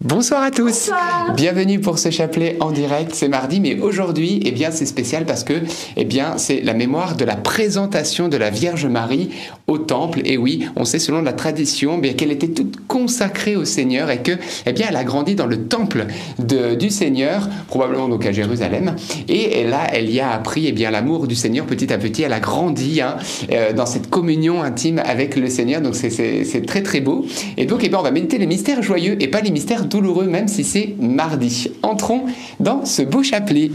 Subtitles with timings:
[0.00, 0.92] Bonsoir à tous.
[1.34, 3.16] Bienvenue pour ce chapelet en direct.
[3.16, 5.54] C'est mardi, mais aujourd'hui, eh bien, c'est spécial parce que,
[5.96, 9.30] eh bien, c'est la mémoire de la présentation de la Vierge Marie
[9.68, 10.22] au temple.
[10.24, 14.10] Et oui, on sait selon la tradition, eh bien, qu'elle était toute consacrée au Seigneur
[14.10, 14.32] et que,
[14.66, 16.06] eh bien, elle a grandi dans le temple
[16.38, 18.96] du Seigneur, probablement donc à Jérusalem.
[19.28, 22.22] Et là, elle y a appris, eh bien, l'amour du Seigneur petit à petit.
[22.22, 23.16] Elle a grandi hein,
[23.52, 25.82] euh, dans cette communion intime avec le Seigneur.
[25.82, 27.26] Donc, c'est très très beau.
[27.56, 30.26] Et donc, eh bien, on va méditer les mystères joyeux et pas les mystères douloureux,
[30.26, 31.70] même si c'est mardi.
[31.82, 32.22] Entrons
[32.58, 33.70] dans ce beau chapelet.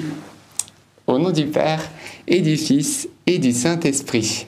[1.05, 1.81] Au nom du Père
[2.27, 4.47] et du Fils et du Saint-Esprit.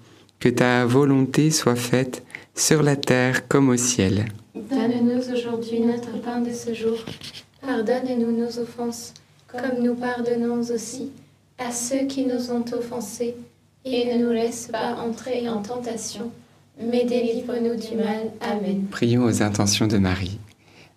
[0.41, 2.23] que ta volonté soit faite
[2.55, 4.25] sur la terre comme au ciel.
[4.55, 6.97] Donne-nous aujourd'hui notre pain de ce jour.
[7.61, 9.13] Pardonne-nous nos offenses,
[9.47, 11.11] comme nous pardonnons aussi
[11.59, 13.35] à ceux qui nous ont offensés,
[13.85, 16.31] et ne nous laisse pas entrer en tentation,
[16.79, 18.31] mais délivre-nous du mal.
[18.41, 18.85] Amen.
[18.89, 20.39] Prions aux intentions de Marie.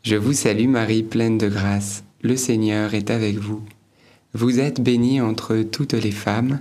[0.03, 2.03] Je vous salue Marie, pleine de grâce.
[2.23, 3.63] Le Seigneur est avec vous.
[4.33, 6.61] Vous êtes bénie entre toutes les femmes,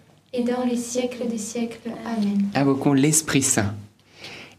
[0.33, 1.91] et dans les siècles des siècles.
[2.05, 2.49] Amen.
[2.55, 3.73] Invoquons l'Esprit Saint.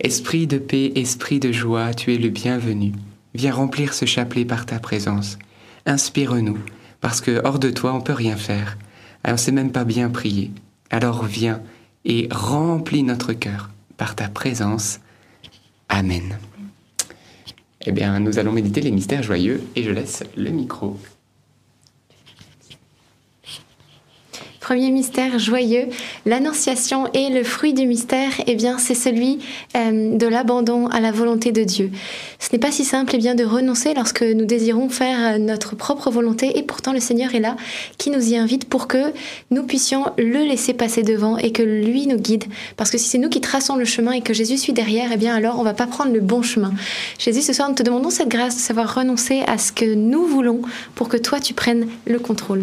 [0.00, 2.92] Esprit de paix, esprit de joie, tu es le bienvenu.
[3.34, 5.38] Viens remplir ce chapelet par ta présence.
[5.86, 6.58] Inspire-nous,
[7.00, 8.76] parce que hors de toi, on peut rien faire.
[9.24, 10.50] On ne sait même pas bien prier.
[10.90, 11.62] Alors viens
[12.04, 15.00] et remplis notre cœur par ta présence.
[15.88, 16.38] Amen.
[17.84, 20.98] Eh bien, nous allons méditer les mystères joyeux et je laisse le micro.
[24.62, 25.88] Premier mystère joyeux,
[26.24, 29.40] l'annonciation et le fruit du mystère, eh bien, c'est celui
[29.76, 31.90] euh, de l'abandon à la volonté de Dieu.
[32.38, 36.12] Ce n'est pas si simple, eh bien, de renoncer lorsque nous désirons faire notre propre
[36.12, 37.56] volonté, et pourtant le Seigneur est là,
[37.98, 39.12] qui nous y invite pour que
[39.50, 42.44] nous puissions le laisser passer devant et que lui nous guide.
[42.76, 45.16] Parce que si c'est nous qui traçons le chemin et que Jésus suit derrière, eh
[45.16, 46.72] bien, alors on va pas prendre le bon chemin.
[47.18, 50.24] Jésus, ce soir, nous te demandons cette grâce de savoir renoncer à ce que nous
[50.24, 50.62] voulons
[50.94, 52.62] pour que toi tu prennes le contrôle.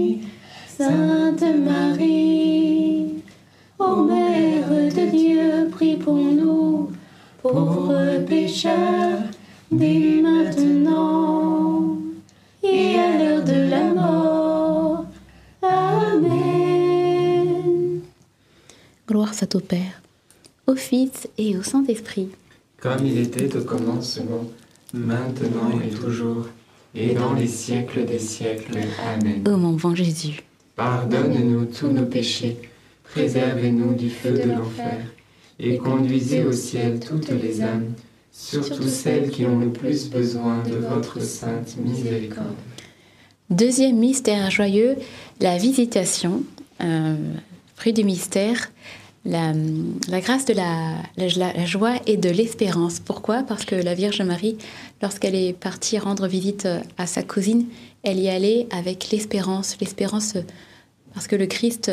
[0.81, 3.21] Sainte Marie,
[3.77, 6.89] ô Mère de Dieu, prie pour nous,
[7.39, 9.21] pauvres pécheurs,
[9.71, 11.99] dès maintenant
[12.63, 15.05] et à l'heure de la mort.
[15.61, 16.81] Amen.
[19.07, 20.01] Gloire soit au Père,
[20.65, 22.29] au Fils et au Saint-Esprit.
[22.79, 24.45] Comme il était au commencement,
[24.95, 26.47] maintenant et toujours,
[26.95, 28.79] et dans les siècles des siècles.
[29.05, 29.47] Amen.
[29.47, 30.41] Ô mon bon Jésus,
[30.75, 32.57] Pardonne-nous tous nos péchés,
[33.03, 34.99] préservez-nous du feu de l'enfer,
[35.59, 37.93] et conduisez au ciel toutes les âmes,
[38.31, 42.55] surtout celles qui ont le plus besoin de votre sainte miséricorde.
[43.49, 44.95] Deuxième mystère joyeux,
[45.41, 46.43] la visitation,
[46.81, 47.15] euh,
[47.75, 48.71] fruit du mystère,
[49.25, 49.53] la,
[50.21, 52.99] grâce de la joie et de l'espérance.
[52.99, 53.43] Pourquoi?
[53.43, 54.57] Parce que la Vierge Marie,
[55.01, 57.65] lorsqu'elle est partie rendre visite à sa cousine,
[58.03, 59.77] elle y allait avec l'espérance.
[59.79, 60.35] L'espérance
[61.13, 61.91] parce que le Christ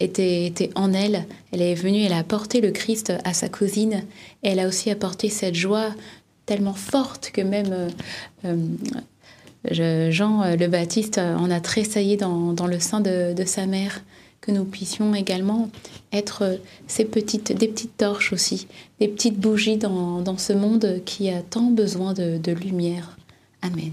[0.00, 1.24] était, était en elle.
[1.52, 4.04] Elle est venue, elle a apporté le Christ à sa cousine.
[4.42, 5.94] Elle a aussi apporté cette joie
[6.46, 7.88] tellement forte que même euh,
[8.44, 8.56] euh,
[9.70, 13.66] je- Jean euh, le Baptiste en a tressailli dans, dans le sein de, de sa
[13.66, 14.02] mère,
[14.40, 15.70] que nous puissions également
[16.12, 18.66] être ces petites, des petites torches aussi,
[19.00, 23.16] des petites bougies dans, dans ce monde qui a tant besoin de, de lumière.
[23.62, 23.92] Amen.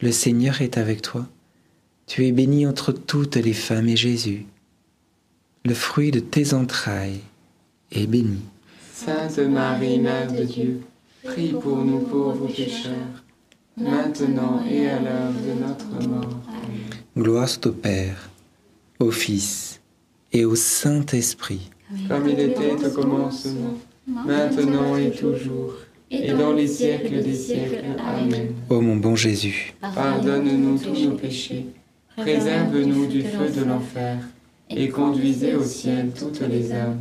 [0.00, 1.26] le Seigneur est avec toi.
[2.06, 4.46] Tu es bénie entre toutes les femmes et Jésus,
[5.64, 7.20] le fruit de tes entrailles,
[7.92, 8.40] est béni.
[8.94, 10.80] Sainte Marie, Mère de Dieu,
[11.22, 13.22] prie pour nous pauvres pécheurs,
[13.76, 16.40] maintenant et à l'heure de notre mort.
[17.16, 18.30] Gloire au Père,
[19.00, 19.80] au Fils
[20.32, 21.70] et au Saint-Esprit,
[22.08, 25.74] Comme il était au commencement, maintenant et toujours,
[26.10, 27.84] et dans les siècles des siècles.
[27.98, 28.48] Amen.
[28.68, 29.74] ô mon bon Jésus.
[29.80, 31.66] Pardonne-nous tous nos péchés,
[32.16, 34.18] préserve-nous du feu de l'enfer,
[34.70, 36.98] et conduisez au ciel toutes les âmes,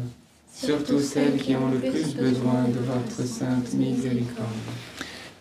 [0.54, 4.48] surtout celles qui ont le plus besoin de votre sainte miséricorde.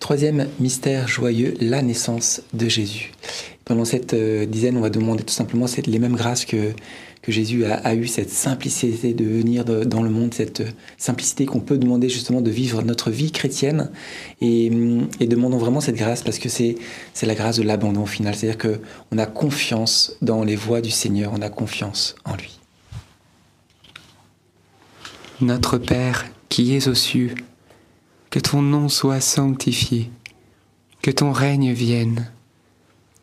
[0.01, 3.13] Troisième mystère joyeux, la naissance de Jésus.
[3.67, 6.71] Pendant cette euh, dizaine, on va demander tout simplement les mêmes grâces que,
[7.21, 11.47] que Jésus a, a eu, cette simplicité de venir dans le monde, cette euh, simplicité
[11.47, 13.91] qu'on peut demander justement de vivre notre vie chrétienne.
[14.41, 14.67] Et,
[15.19, 16.77] et demandons vraiment cette grâce parce que c'est
[17.13, 18.37] c'est la grâce de l'abandon au final.
[18.37, 18.79] C'est-à-dire
[19.11, 22.61] qu'on a confiance dans les voies du Seigneur, on a confiance en lui.
[25.41, 27.35] Notre Père qui es aux cieux,
[28.31, 30.09] que ton nom soit sanctifié,
[31.03, 32.31] que ton règne vienne,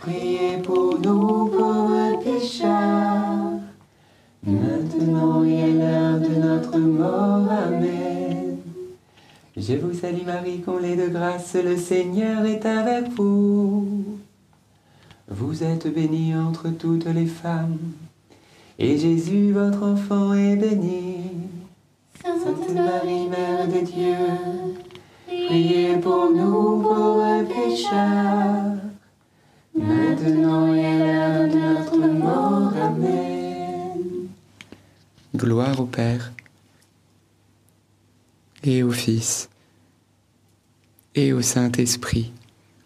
[0.00, 3.60] priez pour nous pauvres pécheurs,
[4.42, 7.50] maintenant et à l'heure de notre mort.
[7.50, 8.58] Amen.
[9.56, 14.18] Je vous salue Marie, comblée de grâce, le Seigneur est avec vous.
[15.28, 17.76] Vous êtes bénie entre toutes les femmes,
[18.78, 21.16] et Jésus, votre enfant, est béni.
[22.22, 24.16] Sainte Marie, Mère de Dieu,
[25.26, 28.77] priez pour nous pauvres pécheurs,
[30.20, 32.72] maintenant et à l'heure de notre mort.
[32.76, 34.28] Amen.
[35.36, 36.32] Gloire au Père,
[38.64, 39.48] et au Fils,
[41.14, 42.32] et au Saint-Esprit.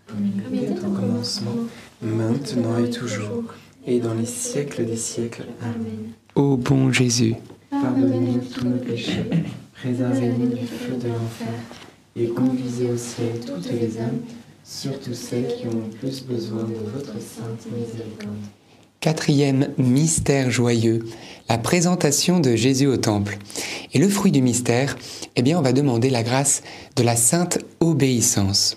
[0.07, 1.57] Comme il était au commencement,
[2.03, 3.45] maintenant et toujours,
[3.87, 5.47] et dans les siècles des siècles.
[5.63, 6.13] Amen.
[6.35, 7.35] Ô bon Jésus,
[7.71, 9.25] Pardonnez-nous tous nos péchés,
[9.75, 11.55] préservez-nous du feu de l'enfer,
[12.15, 14.21] et conduisez au ciel toutes les âmes,
[14.65, 18.37] surtout celles qui ont le plus besoin de votre sainte miséricorde.
[19.01, 21.05] Quatrième mystère joyeux,
[21.49, 23.39] la présentation de Jésus au temple.
[23.93, 24.97] Et le fruit du mystère,
[25.35, 26.63] eh bien, on va demander la grâce
[26.95, 28.77] de la sainte obéissance.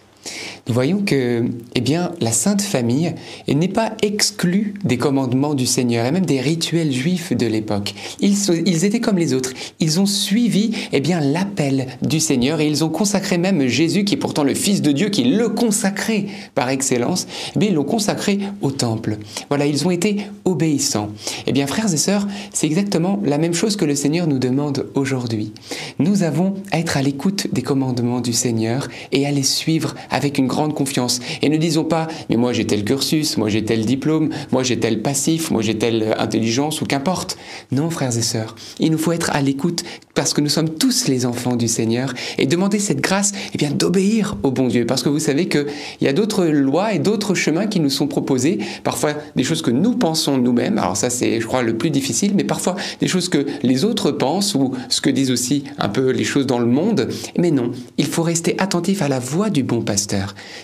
[0.67, 3.13] Nous voyons que, eh bien, la Sainte Famille
[3.47, 7.93] n'est pas exclue des commandements du Seigneur et même des rituels juifs de l'époque.
[8.19, 9.51] Ils, étaient comme les autres.
[9.79, 14.15] Ils ont suivi, eh bien, l'appel du Seigneur et ils ont consacré même Jésus, qui
[14.15, 17.27] est pourtant le Fils de Dieu, qui le consacré par excellence,
[17.59, 19.17] eh ils l'ont consacré au temple.
[19.49, 21.09] Voilà, ils ont été obéissants.
[21.45, 24.87] Eh bien, frères et sœurs, c'est exactement la même chose que le Seigneur nous demande
[24.95, 25.53] aujourd'hui.
[25.99, 30.37] Nous avons à être à l'écoute des commandements du Seigneur et à les suivre avec
[30.37, 31.19] une grande confiance.
[31.41, 34.79] Et ne disons pas, mais moi j'ai tel cursus, moi j'ai tel diplôme, moi j'ai
[34.79, 37.37] tel passif, moi j'ai telle intelligence ou qu'importe.
[37.71, 41.07] Non, frères et sœurs, il nous faut être à l'écoute parce que nous sommes tous
[41.07, 44.85] les enfants du Seigneur et demander cette grâce, eh bien, d'obéir au bon Dieu.
[44.85, 45.67] Parce que vous savez qu'il
[45.99, 49.71] y a d'autres lois et d'autres chemins qui nous sont proposés, parfois des choses que
[49.71, 50.77] nous pensons nous-mêmes.
[50.77, 54.11] Alors ça, c'est, je crois, le plus difficile, mais parfois des choses que les autres
[54.11, 57.09] pensent ou ce que disent aussi un peu les choses dans le monde.
[57.37, 60.04] Mais non, il faut rester attentif à la voix du bon pasteur.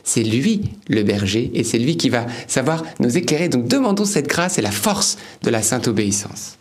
[0.04, 3.50] C'est lui le berger et c'est lui qui va savoir nous éclairer.
[3.50, 6.58] Donc demandons cette grâce et la force de la sainte obéissance.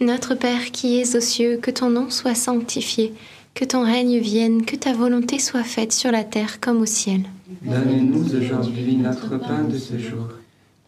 [0.00, 3.12] Notre Père qui es aux cieux, que ton nom soit sanctifié,
[3.54, 7.22] que ton règne vienne, que ta volonté soit faite sur la terre comme au ciel.
[7.62, 10.28] Donne-nous aujourd'hui notre pain de ce jour.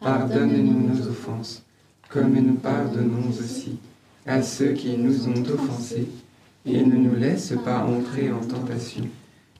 [0.00, 1.62] Pardonne-nous nos offenses,
[2.08, 3.78] comme nous pardonnons aussi
[4.26, 6.08] à ceux qui nous ont offensés.
[6.64, 9.08] Et ne nous laisse pas entrer en tentation,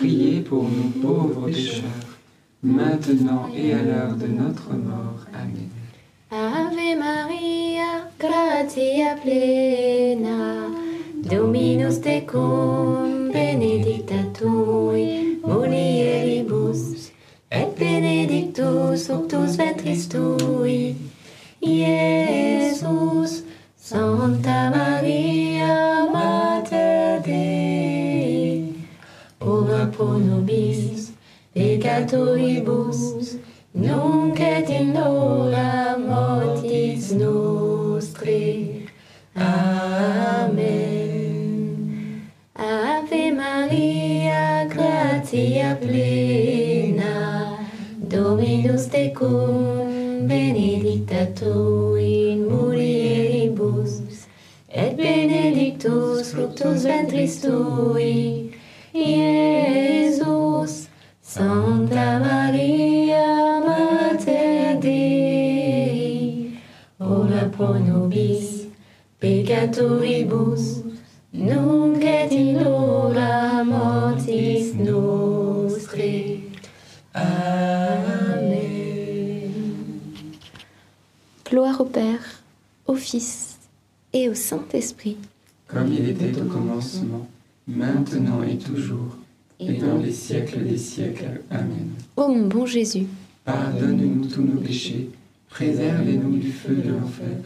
[0.00, 1.82] priez pour nous pauvres pécheurs,
[2.62, 5.20] maintenant et à l'heure de notre mort.
[5.34, 5.68] Amen.
[6.30, 10.68] Ave Maria, gratia plena,
[11.30, 15.38] Dominus tecum, benedicta tui,
[81.60, 82.42] Gloire au Père,
[82.86, 83.58] au Fils
[84.14, 85.18] et au Saint-Esprit.
[85.66, 87.28] Comme il était au commencement,
[87.68, 89.18] maintenant et toujours,
[89.58, 91.42] et dans les siècles des siècles.
[91.50, 91.90] Amen.
[92.16, 93.04] Ô mon bon Jésus,
[93.44, 95.10] Pardonne-nous tous nos péchés,
[95.50, 97.36] préservez-nous du feu de l'enfer,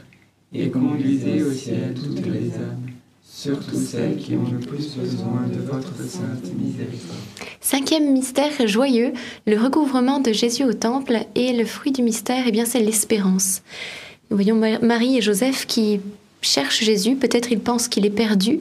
[0.53, 2.84] et conduisez au ciel toutes les âmes,
[3.29, 7.19] surtout celles qui ont le plus besoin de votre sainte miséricorde.
[7.61, 9.13] Cinquième mystère joyeux,
[9.47, 13.63] le recouvrement de Jésus au temple et le fruit du mystère, eh bien c'est l'espérance.
[14.31, 16.01] Nous voyons Ma- Marie et Joseph qui
[16.43, 18.61] cherchent Jésus, peut-être ils pensent qu'il est perdu,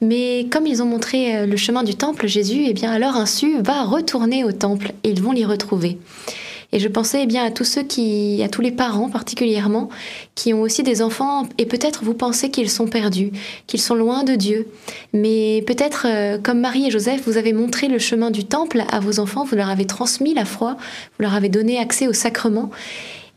[0.00, 3.60] mais comme ils ont montré euh, le chemin du temple, Jésus, eh bien leur insu,
[3.62, 5.98] va retourner au temple et ils vont l'y retrouver.
[6.74, 9.88] Et je pensais eh bien à tous ceux qui, à tous les parents particulièrement,
[10.34, 13.30] qui ont aussi des enfants et peut-être vous pensez qu'ils sont perdus,
[13.68, 14.66] qu'ils sont loin de Dieu.
[15.12, 18.98] Mais peut-être euh, comme Marie et Joseph, vous avez montré le chemin du temple à
[18.98, 20.76] vos enfants, vous leur avez transmis la foi,
[21.16, 22.70] vous leur avez donné accès au sacrement.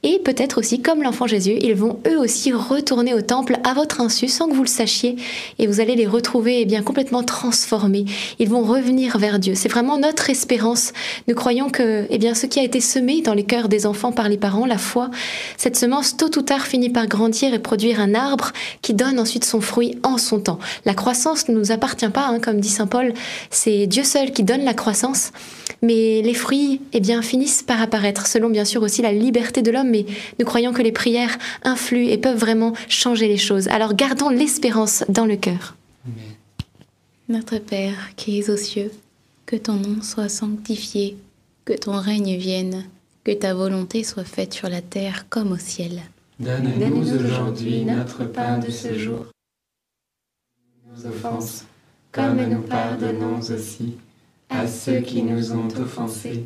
[0.03, 3.99] Et peut-être aussi, comme l'enfant Jésus, ils vont eux aussi retourner au temple à votre
[3.99, 5.15] insu sans que vous le sachiez.
[5.57, 8.05] Et vous allez les retrouver eh bien, complètement transformés.
[8.37, 9.55] Ils vont revenir vers Dieu.
[9.55, 10.93] C'est vraiment notre espérance.
[11.27, 14.11] Nous croyons que eh bien, ce qui a été semé dans les cœurs des enfants
[14.11, 15.09] par les parents, la foi,
[15.57, 18.51] cette semence tôt ou tard finit par grandir et produire un arbre
[18.83, 20.59] qui donne ensuite son fruit en son temps.
[20.85, 23.13] La croissance ne nous appartient pas, hein, comme dit Saint Paul,
[23.49, 25.31] c'est Dieu seul qui donne la croissance.
[25.81, 29.71] Mais les fruits eh bien, finissent par apparaître, selon bien sûr aussi la liberté de
[29.71, 30.05] l'homme, mais
[30.39, 33.67] nous croyons que les prières influent et peuvent vraiment changer les choses.
[33.69, 35.75] Alors gardons l'espérance dans le cœur.
[36.05, 36.33] Amen.
[37.29, 38.91] Notre Père qui es aux cieux,
[39.45, 41.17] que ton nom soit sanctifié,
[41.65, 42.85] que ton règne vienne,
[43.23, 46.01] que ta volonté soit faite sur la terre comme au ciel.
[46.39, 49.25] Donne-nous aujourd'hui notre pain de ce jour.
[50.89, 51.65] Nos offenses,
[52.11, 53.97] comme nous pardonnons aussi
[54.49, 56.45] à ceux qui nous ont offensés.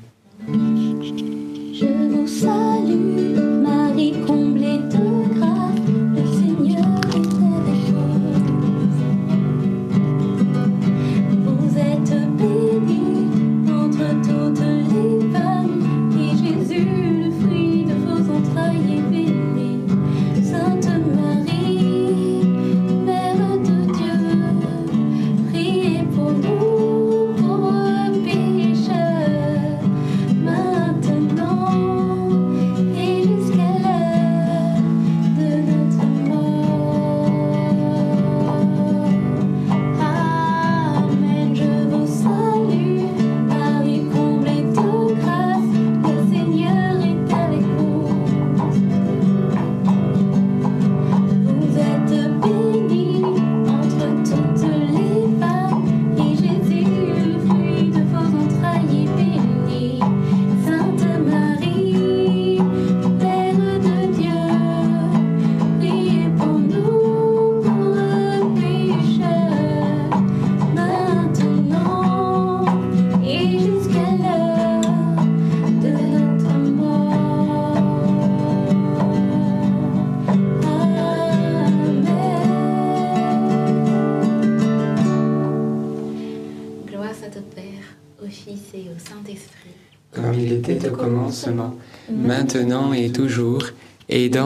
[0.47, 4.13] Je vous salue, Marie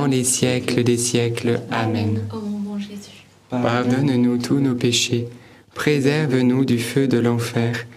[0.06, 1.62] dans les siècles des siècles.
[1.72, 2.20] Amen.
[2.32, 5.28] Ô mon bon Jésus, Pardonne-nous tous nos péchés,
[5.74, 7.88] préserve-nous du feu de l'enfer,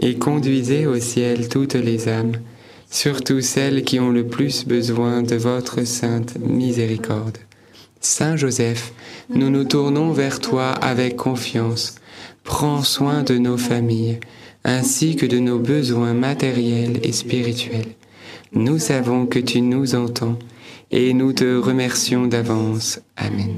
[0.00, 2.32] et conduisez au ciel toutes les âmes,
[2.90, 7.36] surtout celles qui ont le plus besoin de votre sainte miséricorde.
[8.00, 8.92] Saint Joseph,
[9.28, 11.96] nous nous tournons vers toi avec confiance.
[12.44, 14.20] Prends soin de nos familles,
[14.64, 17.92] ainsi que de nos besoins matériels et spirituels.
[18.54, 20.38] Nous savons que tu nous entends,
[20.90, 23.00] et nous te remercions d'avance.
[23.16, 23.56] Amen.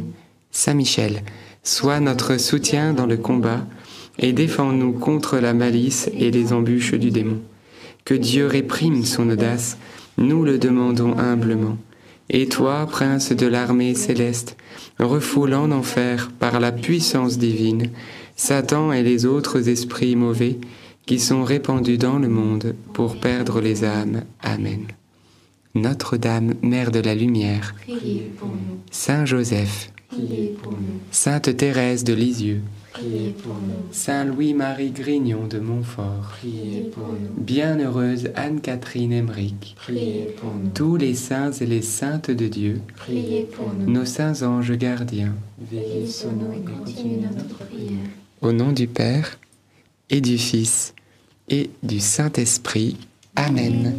[0.50, 1.22] Saint Michel,
[1.62, 3.66] sois notre soutien dans le combat,
[4.18, 7.40] et défends-nous contre la malice et les embûches du démon.
[8.04, 9.78] Que Dieu réprime son audace,
[10.18, 11.78] nous le demandons humblement.
[12.28, 14.56] Et toi, prince de l'armée céleste,
[14.98, 17.90] refoule en enfer par la puissance divine
[18.36, 20.58] Satan et les autres esprits mauvais
[21.06, 24.22] qui sont répandus dans le monde pour perdre les âmes.
[24.42, 24.86] Amen.
[25.74, 28.80] Notre-Dame, Mère de la Lumière, Priez pour nous.
[28.90, 30.78] Saint Joseph, Priez pour nous.
[31.12, 32.60] Sainte Thérèse de Lisieux,
[32.92, 33.92] Priez pour nous.
[33.92, 37.40] Saint Louis-Marie Grignon de Montfort, Priez pour nous.
[37.44, 40.70] Bienheureuse Anne-Catherine Emmerich, Priez pour nous.
[40.74, 43.88] tous les saints et les saintes de Dieu, Priez pour nous.
[43.90, 45.34] nos saints anges gardiens,
[45.70, 48.08] Veillez sur nous et continuez notre prière.
[48.42, 49.38] au nom du Père
[50.10, 50.94] et du Fils
[51.48, 52.96] et du Saint-Esprit.
[53.36, 53.94] Amen.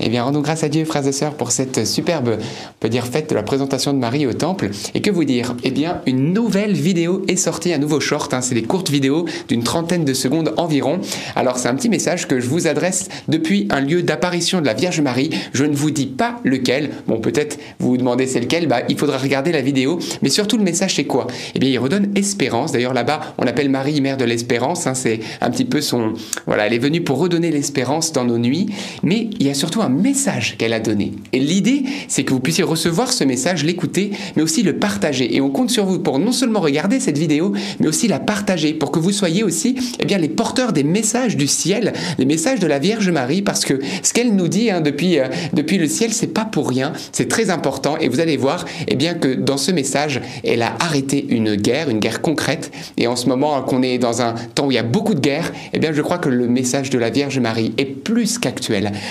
[0.00, 3.06] Eh bien, rendons grâce à Dieu, frères et sœurs, pour cette superbe, on peut dire,
[3.06, 4.70] fête de la présentation de Marie au Temple.
[4.92, 5.54] Et que vous dire?
[5.62, 8.34] Eh bien, une nouvelle vidéo est sortie, un nouveau short.
[8.34, 10.98] hein, c'est des courtes vidéos d'une trentaine de secondes environ.
[11.36, 14.74] Alors, c'est un petit message que je vous adresse depuis un lieu d'apparition de la
[14.74, 15.30] Vierge Marie.
[15.52, 16.90] Je ne vous dis pas lequel.
[17.06, 18.66] Bon, peut-être vous vous demandez c'est lequel.
[18.66, 20.00] Bah, il faudra regarder la vidéo.
[20.22, 21.28] Mais surtout, le message, c'est quoi?
[21.54, 22.72] Eh bien, il redonne espérance.
[22.72, 24.88] D'ailleurs, là-bas, on l'appelle Marie, mère de l'espérance.
[24.88, 26.14] hein, c'est un petit peu son.
[26.46, 28.63] Voilà, elle est venue pour redonner l'espérance dans nos nuits.
[29.02, 31.12] Mais il y a surtout un message qu'elle a donné.
[31.32, 35.34] Et l'idée, c'est que vous puissiez recevoir ce message, l'écouter, mais aussi le partager.
[35.34, 38.74] Et on compte sur vous pour non seulement regarder cette vidéo, mais aussi la partager,
[38.74, 42.60] pour que vous soyez aussi eh bien, les porteurs des messages du ciel, les messages
[42.60, 45.88] de la Vierge Marie, parce que ce qu'elle nous dit hein, depuis, euh, depuis le
[45.88, 47.96] ciel, c'est pas pour rien, c'est très important.
[47.98, 51.90] Et vous allez voir eh bien, que dans ce message, elle a arrêté une guerre,
[51.90, 52.70] une guerre concrète.
[52.96, 55.14] Et en ce moment hein, qu'on est dans un temps où il y a beaucoup
[55.14, 58.38] de guerres, eh bien, je crois que le message de la Vierge Marie est plus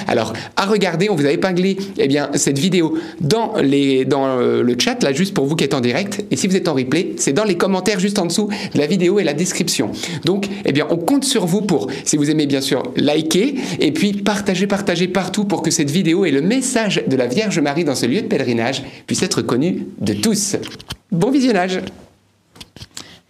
[0.07, 5.01] Alors, à regarder, on vous a épinglé eh bien, cette vidéo dans euh, le chat,
[5.03, 6.23] là, juste pour vous qui êtes en direct.
[6.31, 8.87] Et si vous êtes en replay, c'est dans les commentaires juste en dessous de la
[8.87, 9.91] vidéo et la description.
[10.25, 13.91] Donc, eh bien, on compte sur vous pour, si vous aimez bien sûr, liker et
[13.91, 17.83] puis partager, partager partout pour que cette vidéo et le message de la Vierge Marie
[17.83, 20.55] dans ce lieu de pèlerinage puissent être connus de tous.
[21.11, 21.79] Bon visionnage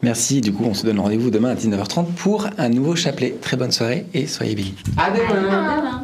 [0.03, 3.33] Merci, du coup on se donne rendez-vous demain à 19h30 pour un nouveau chapelet.
[3.41, 4.75] Très bonne soirée et soyez bénis.
[4.97, 6.01] À demain Demain.